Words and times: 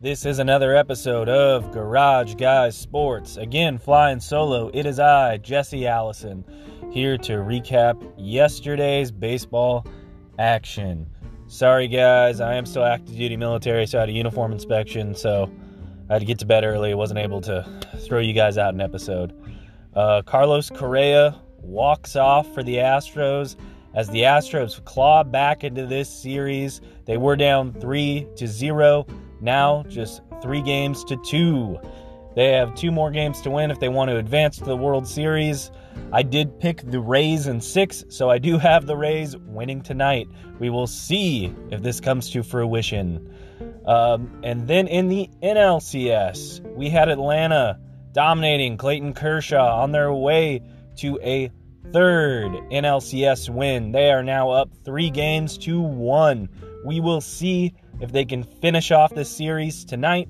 This 0.00 0.24
is 0.24 0.38
another 0.38 0.76
episode 0.76 1.28
of 1.28 1.72
Garage 1.72 2.36
Guyz 2.36 2.86
Sportz. 2.86 3.36
Again, 3.36 3.78
flying 3.78 4.20
solo. 4.20 4.70
It 4.72 4.86
is 4.86 5.00
I, 5.00 5.38
Jesse 5.38 5.88
Allison, 5.88 6.44
here 6.92 7.18
to 7.18 7.38
recap 7.38 8.00
yesterday's 8.16 9.10
baseball 9.10 9.84
action. 10.38 11.10
Sorry, 11.48 11.88
guys, 11.88 12.40
I 12.40 12.54
am 12.54 12.64
still 12.64 12.84
active 12.84 13.16
duty 13.16 13.36
military, 13.36 13.88
so 13.88 13.98
I 13.98 14.02
had 14.02 14.08
a 14.10 14.12
uniform 14.12 14.52
inspection, 14.52 15.16
so 15.16 15.50
I 16.08 16.12
had 16.12 16.20
to 16.20 16.26
get 16.26 16.38
to 16.38 16.46
bed 16.46 16.62
early. 16.62 16.92
I 16.92 16.94
wasn't 16.94 17.18
able 17.18 17.40
to 17.40 17.68
throw 18.02 18.20
you 18.20 18.34
guys 18.34 18.56
out 18.56 18.74
an 18.74 18.80
episode. 18.80 19.34
Uh, 19.94 20.22
Carlos 20.22 20.70
Correa 20.70 21.40
walks 21.60 22.14
off 22.14 22.54
for 22.54 22.62
the 22.62 22.76
Astros 22.76 23.56
as 23.94 24.08
the 24.10 24.22
Astros 24.22 24.84
claw 24.84 25.24
back 25.24 25.64
into 25.64 25.86
this 25.86 26.08
series. 26.08 26.82
They 27.04 27.16
were 27.16 27.34
down 27.34 27.72
three 27.72 28.28
to 28.36 28.46
zero 28.46 29.08
now, 29.40 29.84
just 29.88 30.22
three 30.42 30.62
games 30.62 31.04
to 31.04 31.16
two. 31.24 31.78
They 32.34 32.52
have 32.52 32.74
two 32.74 32.90
more 32.90 33.10
games 33.10 33.40
to 33.42 33.50
win 33.50 33.70
if 33.70 33.80
they 33.80 33.88
want 33.88 34.10
to 34.10 34.16
advance 34.16 34.58
to 34.58 34.64
the 34.64 34.76
World 34.76 35.06
Series. 35.06 35.70
I 36.12 36.22
did 36.22 36.60
pick 36.60 36.82
the 36.88 37.00
Rays 37.00 37.46
in 37.46 37.60
six, 37.60 38.04
so 38.08 38.30
I 38.30 38.38
do 38.38 38.58
have 38.58 38.86
the 38.86 38.96
Rays 38.96 39.36
winning 39.36 39.82
tonight. 39.82 40.28
We 40.58 40.70
will 40.70 40.86
see 40.86 41.52
if 41.70 41.82
this 41.82 42.00
comes 42.00 42.30
to 42.30 42.42
fruition. 42.42 43.34
Um, 43.86 44.40
and 44.44 44.68
then 44.68 44.86
in 44.86 45.08
the 45.08 45.28
NLCS, 45.42 46.60
we 46.74 46.88
had 46.88 47.08
Atlanta 47.08 47.80
dominating 48.12 48.76
Clayton 48.76 49.14
Kershaw 49.14 49.82
on 49.82 49.92
their 49.92 50.12
way 50.12 50.62
to 50.96 51.18
a 51.22 51.50
third 51.92 52.52
NLCS 52.70 53.48
win. 53.48 53.92
They 53.92 54.10
are 54.10 54.22
now 54.22 54.50
up 54.50 54.70
three 54.84 55.10
games 55.10 55.58
to 55.58 55.80
one. 55.80 56.48
We 56.84 57.00
will 57.00 57.20
see 57.20 57.74
if 58.00 58.12
they 58.12 58.24
can 58.24 58.42
finish 58.42 58.90
off 58.90 59.14
this 59.14 59.30
series 59.30 59.84
tonight. 59.84 60.28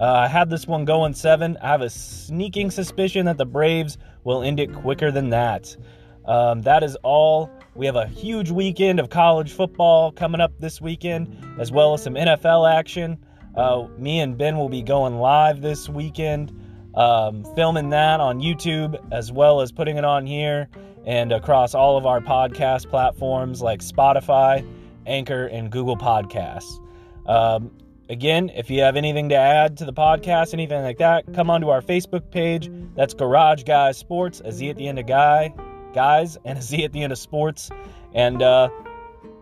Uh, 0.00 0.04
I 0.04 0.28
have 0.28 0.48
this 0.48 0.66
one 0.66 0.84
going 0.84 1.14
seven. 1.14 1.56
I 1.62 1.68
have 1.68 1.82
a 1.82 1.90
sneaking 1.90 2.70
suspicion 2.70 3.26
that 3.26 3.38
the 3.38 3.46
Braves 3.46 3.98
will 4.24 4.42
end 4.42 4.58
it 4.58 4.72
quicker 4.74 5.10
than 5.10 5.30
that. 5.30 5.76
Um, 6.24 6.62
that 6.62 6.82
is 6.82 6.96
all. 7.02 7.50
We 7.74 7.86
have 7.86 7.96
a 7.96 8.06
huge 8.06 8.50
weekend 8.50 9.00
of 9.00 9.10
college 9.10 9.52
football 9.52 10.12
coming 10.12 10.40
up 10.40 10.52
this 10.58 10.80
weekend, 10.80 11.36
as 11.58 11.72
well 11.72 11.94
as 11.94 12.02
some 12.02 12.14
NFL 12.14 12.70
action. 12.72 13.18
Uh, 13.56 13.86
me 13.98 14.20
and 14.20 14.38
Ben 14.38 14.56
will 14.56 14.68
be 14.68 14.82
going 14.82 15.18
live 15.18 15.60
this 15.60 15.88
weekend, 15.88 16.52
um, 16.94 17.44
filming 17.54 17.90
that 17.90 18.20
on 18.20 18.40
YouTube, 18.40 18.98
as 19.12 19.32
well 19.32 19.60
as 19.60 19.72
putting 19.72 19.96
it 19.96 20.04
on 20.04 20.26
here 20.26 20.68
and 21.04 21.32
across 21.32 21.74
all 21.74 21.96
of 21.96 22.06
our 22.06 22.20
podcast 22.20 22.88
platforms 22.88 23.60
like 23.60 23.80
Spotify, 23.80 24.66
Anchor, 25.06 25.46
and 25.46 25.70
Google 25.70 25.96
Podcasts. 25.96 26.80
Um, 27.26 27.70
again, 28.08 28.50
if 28.50 28.70
you 28.70 28.82
have 28.82 28.96
anything 28.96 29.30
to 29.30 29.34
add 29.34 29.78
to 29.78 29.84
the 29.84 29.92
podcast, 29.92 30.54
anything 30.54 30.82
like 30.82 30.98
that, 30.98 31.32
come 31.34 31.50
onto 31.50 31.70
our 31.70 31.82
Facebook 31.82 32.30
page. 32.30 32.70
That's 32.94 33.14
Garage 33.14 33.64
Guyz 33.64 34.02
Sportz, 34.02 34.40
a 34.44 34.52
Z 34.52 34.70
at 34.70 34.76
the 34.76 34.86
end 34.86 34.98
of 34.98 35.06
guy, 35.06 35.52
guys, 35.94 36.36
and 36.44 36.58
a 36.58 36.62
Z 36.62 36.84
at 36.84 36.92
the 36.92 37.02
end 37.02 37.12
of 37.12 37.18
sports. 37.18 37.70
And 38.14 38.42
uh, 38.42 38.68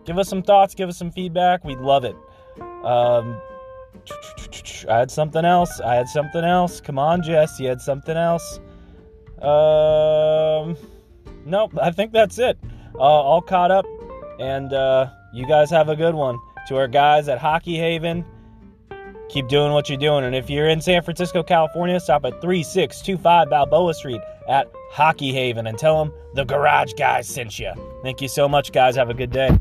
give 0.05 0.17
us 0.17 0.29
some 0.29 0.41
thoughts, 0.41 0.73
give 0.73 0.89
us 0.89 0.97
some 0.97 1.11
feedback. 1.11 1.63
We'd 1.63 1.79
love 1.79 2.05
it. 2.05 2.15
Um, 2.83 3.39
I 4.89 4.99
had 4.99 5.11
something 5.11 5.45
else. 5.45 5.79
I 5.79 5.95
had 5.95 6.07
something 6.07 6.43
else. 6.43 6.81
Come 6.81 6.97
on, 6.97 7.21
Jess. 7.21 7.59
You 7.59 7.67
had 7.67 7.81
something 7.81 8.17
else. 8.17 8.59
Um, 9.41 10.75
nope. 11.45 11.77
I 11.81 11.91
think 11.91 12.11
that's 12.11 12.39
it. 12.39 12.57
Uh, 12.95 12.99
all 12.99 13.41
caught 13.41 13.71
up, 13.71 13.85
and 14.39 14.73
uh, 14.73 15.09
you 15.33 15.47
guys 15.47 15.69
have 15.69 15.89
a 15.89 15.95
good 15.95 16.15
one 16.15 16.37
to 16.67 16.77
our 16.77 16.87
guys 16.87 17.29
at 17.29 17.39
Hockey 17.39 17.77
Haven. 17.77 18.25
Keep 19.29 19.47
doing 19.47 19.71
what 19.71 19.87
you're 19.87 19.97
doing. 19.97 20.25
And 20.25 20.35
if 20.35 20.49
you're 20.49 20.67
in 20.67 20.81
San 20.81 21.01
Francisco, 21.01 21.41
California, 21.41 21.99
stop 22.01 22.25
at 22.25 22.41
3625 22.41 23.49
Balboa 23.49 23.93
Street 23.93 24.19
at 24.49 24.69
Hockey 24.91 25.31
Haven 25.31 25.67
and 25.67 25.77
tell 25.77 26.03
them 26.03 26.13
the 26.33 26.43
garage 26.43 26.93
guys 26.97 27.29
sent 27.29 27.57
you. 27.57 27.71
Thank 28.03 28.21
you 28.21 28.27
so 28.27 28.49
much, 28.49 28.73
guys. 28.73 28.97
Have 28.97 29.09
a 29.09 29.13
good 29.13 29.31
day. 29.31 29.57